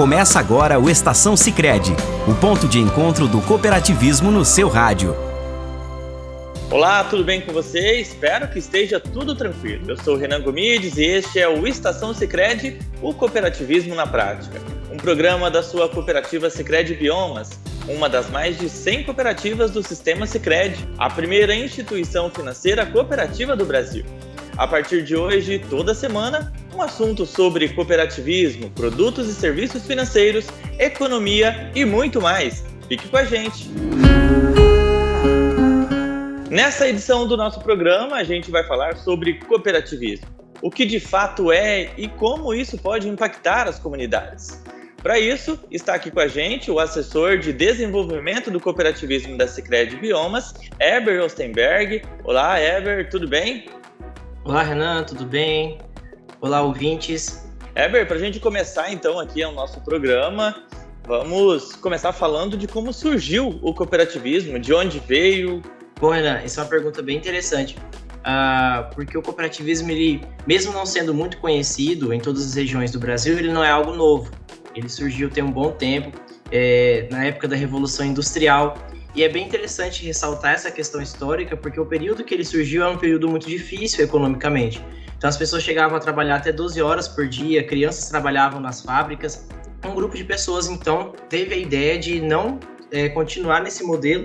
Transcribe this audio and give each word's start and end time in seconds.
Começa 0.00 0.40
agora 0.40 0.78
o 0.80 0.88
Estação 0.88 1.36
Sicredi, 1.36 1.94
o 2.26 2.34
ponto 2.36 2.66
de 2.66 2.78
encontro 2.78 3.28
do 3.28 3.38
cooperativismo 3.42 4.30
no 4.30 4.46
seu 4.46 4.66
rádio. 4.66 5.14
Olá, 6.70 7.04
tudo 7.04 7.22
bem 7.22 7.42
com 7.42 7.52
você? 7.52 8.00
Espero 8.00 8.48
que 8.48 8.58
esteja 8.58 8.98
tudo 8.98 9.34
tranquilo. 9.34 9.84
Eu 9.90 9.98
sou 9.98 10.16
Renan 10.16 10.40
Gomides 10.40 10.96
e 10.96 11.04
este 11.04 11.38
é 11.38 11.46
o 11.46 11.66
Estação 11.66 12.14
Sicredi, 12.14 12.78
o 13.02 13.12
cooperativismo 13.12 13.94
na 13.94 14.06
prática. 14.06 14.58
Um 14.90 14.96
programa 14.96 15.50
da 15.50 15.62
sua 15.62 15.86
cooperativa 15.86 16.48
Sicredi 16.48 16.94
Biomas, 16.94 17.50
uma 17.86 18.08
das 18.08 18.30
mais 18.30 18.58
de 18.58 18.70
100 18.70 19.04
cooperativas 19.04 19.70
do 19.70 19.82
sistema 19.82 20.26
Sicredi, 20.26 20.88
a 20.96 21.10
primeira 21.10 21.54
instituição 21.54 22.30
financeira 22.30 22.86
cooperativa 22.86 23.54
do 23.54 23.66
Brasil. 23.66 24.06
A 24.56 24.66
partir 24.66 25.04
de 25.04 25.14
hoje, 25.14 25.58
toda 25.58 25.92
semana, 25.92 26.50
um 26.74 26.82
assunto 26.82 27.26
sobre 27.26 27.68
cooperativismo, 27.68 28.70
produtos 28.70 29.28
e 29.28 29.34
serviços 29.34 29.86
financeiros, 29.86 30.46
economia 30.78 31.70
e 31.74 31.84
muito 31.84 32.20
mais. 32.20 32.64
Fique 32.88 33.08
com 33.08 33.16
a 33.16 33.24
gente! 33.24 33.68
Nessa 36.50 36.88
edição 36.88 37.28
do 37.28 37.36
nosso 37.36 37.60
programa, 37.60 38.16
a 38.16 38.24
gente 38.24 38.50
vai 38.50 38.64
falar 38.64 38.96
sobre 38.96 39.34
cooperativismo, 39.34 40.26
o 40.60 40.70
que 40.70 40.84
de 40.84 40.98
fato 40.98 41.52
é 41.52 41.90
e 41.96 42.08
como 42.08 42.52
isso 42.52 42.76
pode 42.76 43.08
impactar 43.08 43.68
as 43.68 43.78
comunidades. 43.78 44.60
Para 45.02 45.18
isso, 45.18 45.58
está 45.70 45.94
aqui 45.94 46.10
com 46.10 46.20
a 46.20 46.28
gente 46.28 46.70
o 46.70 46.78
assessor 46.78 47.38
de 47.38 47.52
desenvolvimento 47.52 48.50
do 48.50 48.60
cooperativismo 48.60 49.38
da 49.38 49.48
Sicredi 49.48 49.96
Biomas, 49.96 50.52
Eber 50.78 51.22
Ostenberg. 51.22 52.02
Olá, 52.24 52.60
Eber, 52.60 53.08
tudo 53.08 53.26
bem? 53.26 53.66
Olá, 54.44 54.62
Renan, 54.62 55.04
tudo 55.04 55.24
bem? 55.24 55.78
Olá, 56.42 56.62
ouvintes. 56.62 57.44
Eber, 57.76 58.06
para 58.06 58.16
a 58.16 58.18
gente 58.18 58.40
começar 58.40 58.90
então 58.90 59.20
aqui 59.20 59.44
o 59.44 59.52
nosso 59.52 59.78
programa, 59.82 60.64
vamos 61.06 61.74
começar 61.74 62.14
falando 62.14 62.56
de 62.56 62.66
como 62.66 62.94
surgiu 62.94 63.60
o 63.60 63.74
cooperativismo, 63.74 64.58
de 64.58 64.72
onde 64.72 64.98
veio, 65.00 65.62
Bom, 66.00 66.08
Renan, 66.08 66.38
essa 66.38 66.62
é 66.62 66.64
uma 66.64 66.70
pergunta 66.70 67.02
bem 67.02 67.18
interessante. 67.18 67.76
Uh, 68.20 68.94
porque 68.94 69.18
o 69.18 69.22
cooperativismo, 69.22 69.90
ele, 69.90 70.22
mesmo 70.46 70.72
não 70.72 70.86
sendo 70.86 71.12
muito 71.12 71.36
conhecido 71.36 72.10
em 72.10 72.18
todas 72.18 72.46
as 72.46 72.54
regiões 72.54 72.90
do 72.90 72.98
Brasil, 72.98 73.38
ele 73.38 73.52
não 73.52 73.62
é 73.62 73.70
algo 73.70 73.92
novo. 73.92 74.30
Ele 74.74 74.88
surgiu 74.88 75.28
tem 75.28 75.44
um 75.44 75.52
bom 75.52 75.72
tempo, 75.72 76.18
é, 76.50 77.06
na 77.10 77.22
época 77.26 77.48
da 77.48 77.54
Revolução 77.54 78.06
Industrial. 78.06 78.78
E 79.14 79.24
é 79.24 79.28
bem 79.28 79.46
interessante 79.46 80.04
ressaltar 80.04 80.54
essa 80.54 80.70
questão 80.70 81.02
histórica, 81.02 81.56
porque 81.56 81.80
o 81.80 81.86
período 81.86 82.22
que 82.22 82.32
ele 82.32 82.44
surgiu 82.44 82.84
é 82.84 82.88
um 82.88 82.96
período 82.96 83.28
muito 83.28 83.48
difícil 83.48 84.04
economicamente. 84.04 84.84
Então 85.16 85.28
as 85.28 85.36
pessoas 85.36 85.62
chegavam 85.62 85.96
a 85.96 86.00
trabalhar 86.00 86.36
até 86.36 86.52
12 86.52 86.80
horas 86.80 87.08
por 87.08 87.28
dia, 87.28 87.62
crianças 87.62 88.08
trabalhavam 88.08 88.60
nas 88.60 88.82
fábricas. 88.82 89.48
Um 89.84 89.94
grupo 89.94 90.16
de 90.16 90.24
pessoas, 90.24 90.68
então, 90.68 91.12
teve 91.28 91.54
a 91.54 91.58
ideia 91.58 91.98
de 91.98 92.20
não 92.20 92.60
é, 92.90 93.08
continuar 93.08 93.62
nesse 93.62 93.82
modelo 93.82 94.24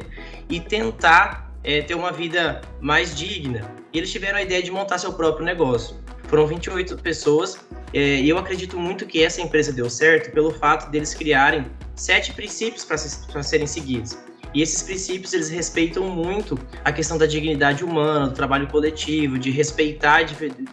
e 0.50 0.60
tentar 0.60 1.52
é, 1.64 1.82
ter 1.82 1.96
uma 1.96 2.12
vida 2.12 2.62
mais 2.80 3.16
digna. 3.16 3.70
E 3.92 3.98
eles 3.98 4.12
tiveram 4.12 4.38
a 4.38 4.42
ideia 4.42 4.62
de 4.62 4.72
montar 4.72 4.98
seu 4.98 5.14
próprio 5.14 5.46
negócio. 5.46 5.98
Foram 6.28 6.48
28 6.48 6.98
pessoas 7.02 7.58
é, 7.94 8.20
e 8.20 8.30
eu 8.30 8.38
acredito 8.38 8.78
muito 8.78 9.06
que 9.06 9.24
essa 9.24 9.42
empresa 9.42 9.72
deu 9.72 9.90
certo 9.90 10.32
pelo 10.32 10.52
fato 10.52 10.90
deles 10.92 11.14
criarem 11.14 11.66
sete 11.96 12.34
princípios 12.34 12.84
para 12.86 13.44
serem 13.44 13.68
seguidos. 13.68 14.18
E 14.56 14.62
esses 14.62 14.82
princípios 14.82 15.34
eles 15.34 15.50
respeitam 15.50 16.06
muito 16.06 16.58
a 16.86 16.92
questão 16.92 17.18
da 17.18 17.26
dignidade 17.26 17.84
humana, 17.84 18.30
do 18.30 18.34
trabalho 18.34 18.68
coletivo, 18.68 19.38
de 19.38 19.52
respeitar 19.52 20.16
a 20.16 20.22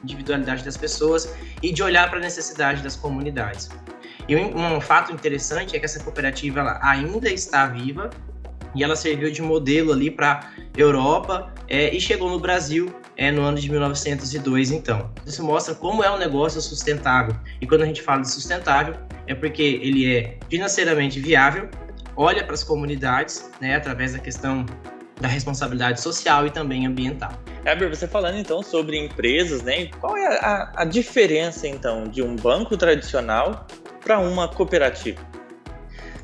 individualidade 0.04 0.64
das 0.64 0.76
pessoas 0.76 1.34
e 1.60 1.72
de 1.72 1.82
olhar 1.82 2.08
para 2.08 2.18
a 2.18 2.22
necessidade 2.22 2.80
das 2.80 2.94
comunidades. 2.94 3.68
E 4.28 4.36
um, 4.36 4.80
fato 4.80 5.12
interessante 5.12 5.74
é 5.74 5.80
que 5.80 5.84
essa 5.84 5.98
cooperativa 5.98 6.78
ainda 6.80 7.28
está 7.28 7.66
viva 7.66 8.08
e 8.72 8.84
ela 8.84 8.94
serviu 8.94 9.32
de 9.32 9.42
modelo 9.42 9.92
ali 9.92 10.12
para 10.12 10.48
Europa 10.76 11.52
é, 11.68 11.92
e 11.92 12.00
chegou 12.00 12.30
no 12.30 12.38
Brasil 12.38 12.94
é, 13.16 13.32
no 13.32 13.42
ano 13.42 13.58
de 13.58 13.68
1902, 13.68 14.70
então. 14.70 15.10
Isso 15.26 15.42
mostra 15.42 15.74
como 15.74 16.04
é 16.04 16.10
um 16.10 16.18
negócio 16.18 16.60
sustentável. 16.60 17.34
E 17.60 17.66
quando 17.66 17.82
a 17.82 17.86
gente 17.86 18.00
fala 18.00 18.22
de 18.22 18.30
sustentável, 18.30 18.94
é 19.26 19.34
porque 19.34 19.62
ele 19.62 20.14
é 20.14 20.38
financeiramente 20.48 21.18
viável, 21.18 21.68
olha 22.16 22.44
para 22.44 22.54
as 22.54 22.62
comunidades, 22.62 23.50
né, 23.60 23.76
através 23.76 24.12
da 24.12 24.18
questão 24.18 24.66
da 25.20 25.28
responsabilidade 25.28 26.00
social 26.00 26.46
e 26.46 26.50
também 26.50 26.86
ambiental. 26.86 27.32
Heber, 27.64 27.88
você 27.88 28.08
falando 28.08 28.38
então 28.38 28.60
sobre 28.62 28.98
empresas, 28.98 29.62
né? 29.62 29.86
Qual 30.00 30.16
é 30.16 30.26
a, 30.38 30.72
a 30.74 30.84
diferença 30.84 31.68
então 31.68 32.08
de 32.08 32.22
um 32.22 32.34
banco 32.34 32.76
tradicional 32.76 33.66
para 34.00 34.18
uma 34.18 34.48
cooperativa? 34.48 35.20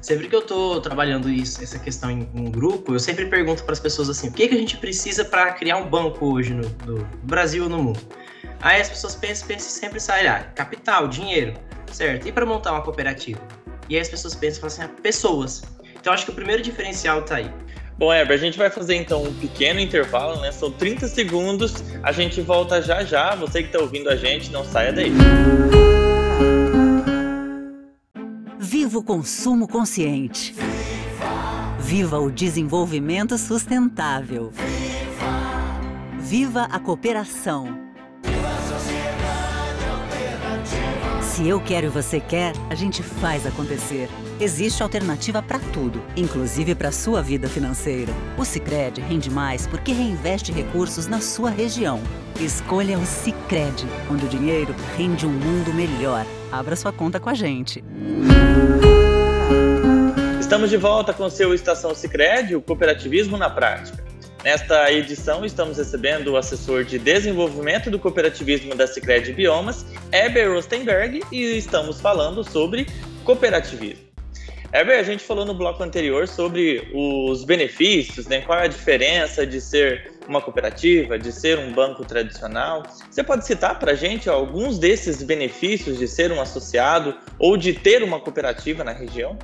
Sempre 0.00 0.28
que 0.28 0.34
eu 0.34 0.42
tô 0.42 0.80
trabalhando 0.80 1.28
isso, 1.28 1.62
essa 1.62 1.78
questão 1.78 2.10
em, 2.10 2.28
em 2.34 2.50
grupo, 2.50 2.94
eu 2.94 3.00
sempre 3.00 3.26
pergunto 3.26 3.62
para 3.64 3.72
as 3.72 3.80
pessoas 3.80 4.08
assim: 4.08 4.28
o 4.28 4.32
que, 4.32 4.48
que 4.48 4.54
a 4.54 4.58
gente 4.58 4.76
precisa 4.76 5.24
para 5.24 5.52
criar 5.52 5.76
um 5.76 5.88
banco 5.88 6.34
hoje 6.34 6.54
no, 6.54 6.68
no, 6.86 7.04
Brasil 7.22 7.64
ou 7.64 7.70
no 7.70 7.82
mundo? 7.82 8.00
Aí 8.60 8.80
as 8.80 8.88
pessoas 8.88 9.14
pensam, 9.14 9.46
pensam 9.46 9.70
sempre 9.70 10.00
sair, 10.00 10.26
ah, 10.26 10.42
capital, 10.54 11.06
dinheiro, 11.06 11.54
certo? 11.92 12.26
E 12.26 12.32
para 12.32 12.44
montar 12.46 12.72
uma 12.72 12.82
cooperativa? 12.82 13.40
E 13.88 13.94
aí 13.94 14.00
as 14.00 14.08
pessoas 14.08 14.34
pensam 14.34 14.66
assim: 14.66 14.82
ah, 14.82 14.90
pessoas. 15.02 15.62
Então 16.00 16.12
acho 16.12 16.24
que 16.24 16.30
o 16.30 16.34
primeiro 16.34 16.62
diferencial 16.62 17.22
tá 17.22 17.36
aí. 17.36 17.50
Bom, 17.98 18.14
Heber, 18.14 18.34
a 18.34 18.40
gente 18.40 18.56
vai 18.56 18.70
fazer 18.70 18.94
então 18.94 19.24
um 19.24 19.34
pequeno 19.34 19.80
intervalo, 19.80 20.40
né? 20.40 20.52
São 20.52 20.70
30 20.70 21.08
segundos, 21.08 21.74
a 22.00 22.12
gente 22.12 22.40
volta 22.40 22.80
já 22.80 23.02
já. 23.02 23.34
Você 23.34 23.60
que 23.60 23.70
está 23.70 23.80
ouvindo 23.80 24.08
a 24.08 24.14
gente, 24.14 24.52
não 24.52 24.64
saia 24.64 24.92
daí. 24.92 25.10
Viva 28.56 28.98
o 28.98 29.02
consumo 29.02 29.66
consciente. 29.66 30.52
Viva, 30.52 31.80
Viva 31.80 32.20
o 32.20 32.30
desenvolvimento 32.30 33.36
sustentável. 33.36 34.52
Viva, 34.52 36.20
Viva 36.20 36.62
a 36.70 36.78
cooperação. 36.78 37.64
Viva 38.22 38.48
a 38.48 38.78
sociedade. 38.78 39.27
Se 41.38 41.46
eu 41.46 41.60
quero 41.60 41.86
e 41.86 41.88
você 41.88 42.18
quer, 42.18 42.52
a 42.68 42.74
gente 42.74 43.00
faz 43.00 43.46
acontecer. 43.46 44.08
Existe 44.40 44.82
alternativa 44.82 45.40
para 45.40 45.60
tudo, 45.72 46.02
inclusive 46.16 46.74
para 46.74 46.90
sua 46.90 47.22
vida 47.22 47.48
financeira. 47.48 48.12
O 48.36 48.44
Sicredi 48.44 49.00
rende 49.00 49.30
mais 49.30 49.64
porque 49.64 49.92
reinveste 49.92 50.50
recursos 50.50 51.06
na 51.06 51.20
sua 51.20 51.48
região. 51.48 52.02
Escolha 52.40 52.98
o 52.98 53.06
Sicredi, 53.06 53.86
onde 54.10 54.26
o 54.26 54.28
dinheiro 54.28 54.74
rende 54.96 55.26
um 55.26 55.30
mundo 55.30 55.72
melhor. 55.72 56.26
Abra 56.50 56.74
sua 56.74 56.92
conta 56.92 57.20
com 57.20 57.30
a 57.30 57.34
gente. 57.34 57.84
Estamos 60.40 60.70
de 60.70 60.76
volta 60.76 61.14
com 61.14 61.30
seu 61.30 61.54
Estação 61.54 61.94
Sicredi, 61.94 62.56
o 62.56 62.60
cooperativismo 62.60 63.36
na 63.36 63.48
prática. 63.48 64.07
Nesta 64.44 64.92
edição, 64.92 65.44
estamos 65.44 65.78
recebendo 65.78 66.28
o 66.28 66.36
assessor 66.36 66.84
de 66.84 66.98
desenvolvimento 66.98 67.90
do 67.90 67.98
cooperativismo 67.98 68.74
da 68.74 68.86
Sicredi 68.86 69.32
Biomas, 69.32 69.84
Eber 70.12 70.52
Rostenberg, 70.52 71.22
e 71.32 71.56
estamos 71.56 72.00
falando 72.00 72.44
sobre 72.44 72.86
cooperativismo. 73.24 74.06
Eber, 74.72 75.00
a 75.00 75.02
gente 75.02 75.24
falou 75.24 75.44
no 75.44 75.54
bloco 75.54 75.82
anterior 75.82 76.28
sobre 76.28 76.88
os 76.94 77.42
benefícios, 77.44 78.26
né? 78.26 78.42
Qual 78.42 78.58
é 78.58 78.64
a 78.64 78.68
diferença 78.68 79.46
de 79.46 79.60
ser 79.60 80.12
uma 80.28 80.42
cooperativa, 80.42 81.18
de 81.18 81.32
ser 81.32 81.58
um 81.58 81.72
banco 81.72 82.04
tradicional. 82.04 82.82
Você 83.10 83.24
pode 83.24 83.46
citar 83.46 83.78
para 83.78 83.92
a 83.92 83.94
gente 83.94 84.28
alguns 84.28 84.78
desses 84.78 85.22
benefícios 85.22 85.98
de 85.98 86.06
ser 86.06 86.30
um 86.30 86.40
associado 86.40 87.16
ou 87.38 87.56
de 87.56 87.72
ter 87.72 88.02
uma 88.02 88.20
cooperativa 88.20 88.84
na 88.84 88.92
região? 88.92 89.38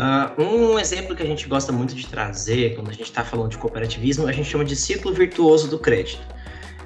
Uh, 0.00 0.42
um 0.42 0.78
exemplo 0.78 1.14
que 1.14 1.22
a 1.22 1.26
gente 1.26 1.46
gosta 1.46 1.70
muito 1.70 1.94
de 1.94 2.06
trazer 2.06 2.74
quando 2.74 2.88
a 2.88 2.92
gente 2.92 3.02
está 3.02 3.22
falando 3.22 3.50
de 3.50 3.58
cooperativismo, 3.58 4.26
a 4.26 4.32
gente 4.32 4.48
chama 4.48 4.64
de 4.64 4.74
ciclo 4.74 5.12
virtuoso 5.12 5.68
do 5.68 5.78
crédito. 5.78 6.22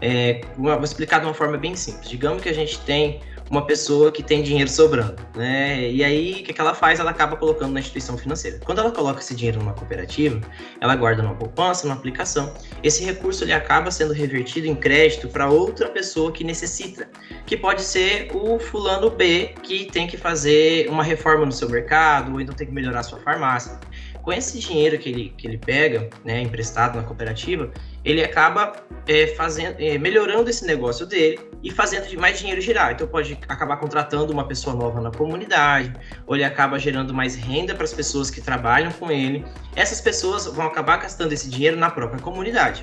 É, 0.01 0.41
vou 0.57 0.83
explicar 0.83 1.21
de 1.21 1.27
uma 1.27 1.35
forma 1.35 1.57
bem 1.57 1.75
simples. 1.75 2.09
Digamos 2.09 2.43
que 2.43 2.49
a 2.49 2.53
gente 2.53 2.81
tem 2.81 3.21
uma 3.51 3.67
pessoa 3.67 4.11
que 4.11 4.23
tem 4.23 4.43
dinheiro 4.43 4.71
sobrando, 4.71 5.17
né? 5.37 5.91
E 5.91 6.03
aí, 6.03 6.41
o 6.41 6.45
que, 6.45 6.53
que 6.53 6.61
ela 6.61 6.75
faz? 6.75 6.99
Ela 6.99 7.11
acaba 7.11 7.37
colocando 7.37 7.73
na 7.73 7.81
instituição 7.81 8.17
financeira. 8.17 8.59
Quando 8.65 8.79
ela 8.79 8.91
coloca 8.91 9.21
esse 9.21 9.35
dinheiro 9.35 9.59
numa 9.59 9.75
cooperativa, 9.75 10.41
ela 10.81 10.97
guarda 10.97 11.23
numa 11.23 11.35
poupança, 11.35 11.87
numa 11.87 11.97
aplicação. 11.97 12.53
Esse 12.83 13.05
recurso 13.05 13.45
ele 13.45 13.53
acaba 13.53 13.91
sendo 13.91 14.13
revertido 14.13 14.67
em 14.67 14.75
crédito 14.75 15.29
para 15.29 15.49
outra 15.49 15.89
pessoa 15.89 16.33
que 16.33 16.43
necessita, 16.43 17.09
que 17.45 17.57
pode 17.57 17.83
ser 17.83 18.31
o 18.35 18.59
fulano 18.59 19.11
B 19.11 19.55
que 19.63 19.87
tem 19.87 20.07
que 20.07 20.17
fazer 20.17 20.89
uma 20.89 21.05
reforma 21.05 21.45
no 21.45 21.53
seu 21.53 21.69
mercado 21.69 22.33
ou 22.33 22.41
então 22.41 22.55
tem 22.55 22.67
que 22.67 22.73
melhorar 22.73 23.03
sua 23.03 23.19
farmácia 23.19 23.79
com 24.25 24.33
esse 24.33 24.59
dinheiro 24.59 24.99
que 24.99 25.11
ele, 25.11 25.35
que 25.37 25.47
ele 25.47 25.59
pega, 25.59 26.09
né, 26.25 26.41
emprestado 26.41 26.97
na 26.97 27.03
cooperativa, 27.03 27.71
ele 28.05 28.23
acaba 28.23 28.73
é, 29.07 29.29
fazendo, 29.29 29.77
é, 29.79 29.97
melhorando 29.99 30.51
esse 30.51 30.67
negócio 30.67 31.07
dele 31.07 31.41
e 31.63 31.71
fazendo 31.71 32.07
mais 32.21 32.39
dinheiro 32.39 32.61
girar. 32.61 32.93
Então 32.93 33.07
pode 33.07 33.39
acabar 33.49 33.77
contratando 33.79 34.33
uma 34.33 34.47
pessoa 34.47 34.77
nova 34.77 35.01
na 35.01 35.11
comunidade, 35.11 35.93
ou 36.27 36.35
ele 36.35 36.45
acaba 36.45 36.79
gerando 36.79 37.15
mais 37.15 37.35
renda 37.35 37.75
para 37.75 37.85
as 37.85 37.93
pessoas 37.93 38.31
que 38.31 38.41
trabalham 38.41 38.93
com 38.93 39.11
ele. 39.11 39.45
Essas 39.75 40.01
pessoas 40.01 40.47
vão 40.47 40.67
acabar 40.67 40.99
gastando 40.99 41.33
esse 41.33 41.49
dinheiro 41.49 41.77
na 41.77 41.91
própria 41.91 42.21
comunidade. 42.21 42.83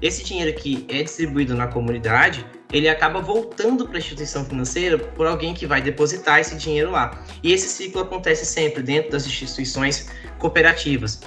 Esse 0.00 0.24
dinheiro 0.24 0.52
que 0.58 0.86
é 0.88 1.02
distribuído 1.02 1.54
na 1.54 1.66
comunidade 1.68 2.44
ele 2.72 2.88
acaba 2.88 3.20
voltando 3.20 3.86
para 3.86 3.96
a 3.96 3.98
instituição 3.98 4.44
financeira 4.44 4.98
por 4.98 5.26
alguém 5.26 5.52
que 5.52 5.66
vai 5.66 5.82
depositar 5.82 6.40
esse 6.40 6.56
dinheiro 6.56 6.90
lá. 6.90 7.22
E 7.42 7.52
esse 7.52 7.68
ciclo 7.68 8.00
acontece 8.00 8.46
sempre 8.46 8.82
dentro 8.82 9.12
das 9.12 9.26
instituições 9.26 10.10
cooperativas. 10.38 11.20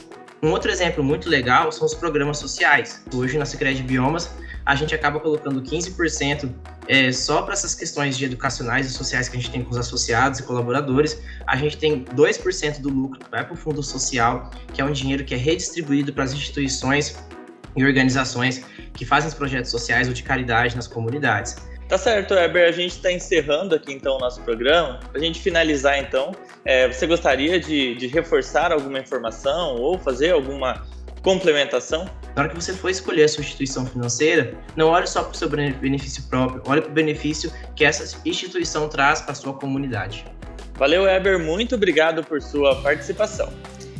Um 0.43 0.51
outro 0.51 0.69
exemplo 0.69 1.03
muito 1.03 1.29
legal 1.29 1.71
são 1.71 1.85
os 1.85 1.93
programas 1.93 2.37
sociais. 2.37 3.03
Hoje, 3.13 3.37
na 3.37 3.45
Sicredi 3.45 3.81
Biomas, 3.81 4.29
a 4.65 4.75
gente 4.75 4.93
acaba 4.93 5.19
colocando 5.19 5.61
15% 5.61 6.51
é, 6.87 7.11
só 7.11 7.41
para 7.41 7.53
essas 7.53 7.73
questões 7.73 8.17
de 8.17 8.25
educacionais 8.25 8.87
e 8.87 8.89
sociais 8.89 9.29
que 9.29 9.37
a 9.37 9.39
gente 9.39 9.51
tem 9.51 9.63
com 9.63 9.71
os 9.71 9.77
associados 9.77 10.39
e 10.39 10.43
colaboradores. 10.43 11.21
A 11.47 11.55
gente 11.55 11.77
tem 11.77 12.03
2% 12.03 12.79
do 12.79 12.89
lucro 12.89 13.19
que 13.19 13.29
vai 13.29 13.43
para 13.43 13.53
o 13.53 13.57
fundo 13.57 13.81
social, 13.81 14.51
que 14.73 14.81
é 14.81 14.85
um 14.85 14.91
dinheiro 14.91 15.23
que 15.23 15.33
é 15.33 15.37
redistribuído 15.37 16.13
para 16.13 16.23
as 16.23 16.33
instituições 16.33 17.15
e 17.75 17.83
organizações 17.83 18.63
que 18.93 19.05
fazem 19.05 19.27
os 19.27 19.33
projetos 19.33 19.69
sociais 19.71 20.07
ou 20.07 20.13
de 20.13 20.23
caridade 20.23 20.75
nas 20.75 20.87
comunidades. 20.87 21.55
Tá 21.87 21.99
certo, 21.99 22.33
Heber. 22.33 22.67
A 22.67 22.71
gente 22.71 22.95
está 22.95 23.11
encerrando 23.11 23.75
aqui 23.75 23.93
então 23.93 24.15
o 24.15 24.19
nosso 24.19 24.41
programa. 24.41 24.99
Para 25.11 25.19
a 25.19 25.23
gente 25.23 25.39
finalizar, 25.39 25.99
então, 25.99 26.31
é, 26.63 26.87
você 26.87 27.05
gostaria 27.05 27.59
de, 27.59 27.95
de 27.95 28.07
reforçar 28.07 28.71
alguma 28.71 28.99
informação 28.99 29.75
ou 29.75 29.99
fazer 29.99 30.31
alguma 30.31 30.83
complementação? 31.21 32.09
Na 32.35 32.43
hora 32.43 32.49
que 32.49 32.55
você 32.55 32.73
for 32.73 32.89
escolher 32.89 33.25
a 33.25 33.27
sua 33.27 33.41
instituição 33.41 33.85
financeira, 33.85 34.55
não 34.75 34.87
olhe 34.89 35.05
só 35.05 35.23
para 35.23 35.31
o 35.31 35.35
seu 35.35 35.47
benefício 35.47 36.23
próprio, 36.27 36.61
olhe 36.65 36.81
para 36.81 36.91
o 36.91 36.93
benefício 36.93 37.51
que 37.75 37.85
essa 37.85 38.19
instituição 38.25 38.89
traz 38.89 39.21
para 39.21 39.33
a 39.33 39.35
sua 39.35 39.53
comunidade. 39.53 40.25
Valeu, 40.73 41.07
Heber. 41.07 41.39
Muito 41.39 41.75
obrigado 41.75 42.23
por 42.23 42.41
sua 42.41 42.81
participação. 42.81 43.53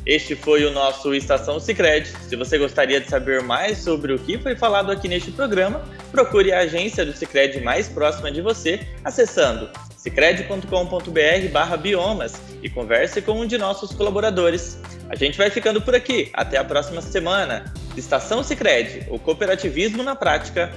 Este 0.06 0.36
foi 0.36 0.66
o 0.66 0.72
nosso 0.72 1.16
Estação 1.16 1.58
Sicredi. 1.60 2.14
Se 2.30 2.36
você 2.36 2.60
gostaria 2.60 3.02
de 3.02 3.10
saber 3.10 3.42
mais 3.42 3.80
sobre 3.80 4.14
o 4.14 4.20
que 4.20 4.38
foi 4.38 4.56
falado 4.56 4.92
aqui 4.92 5.08
neste 5.08 5.32
programa, 5.32 5.84
procure 6.12 6.54
a 6.54 6.60
agência 6.60 7.04
do 7.04 7.12
Sicredi 7.12 7.60
mais 7.60 7.90
próxima 7.90 8.32
de 8.32 8.40
você, 8.40 8.82
acessando 9.04 9.68
sicredi.com.br/biomas 9.98 12.40
e 12.62 12.70
converse 12.70 13.20
com 13.24 13.40
um 13.40 13.48
de 13.48 13.58
nossos 13.58 13.94
colaboradores. 13.94 14.80
A 15.10 15.16
gente 15.16 15.40
vai 15.40 15.50
ficando 15.50 15.82
por 15.82 15.96
aqui. 15.96 16.30
Até 16.34 16.60
a 16.60 16.64
próxima 16.64 17.02
semana. 17.02 17.74
Estação 17.98 18.44
Sicredi, 18.44 19.08
o 19.10 19.18
cooperativismo 19.18 20.04
na 20.04 20.16
prática. 20.16 20.72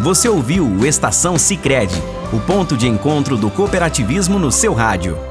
Você 0.00 0.28
ouviu 0.28 0.66
o 0.66 0.84
Estação 0.84 1.38
Sicredi, 1.38 1.94
o 2.32 2.40
ponto 2.40 2.76
de 2.76 2.88
encontro 2.88 3.36
do 3.36 3.48
cooperativismo 3.48 4.36
no 4.36 4.50
seu 4.50 4.72
rádio. 4.72 5.30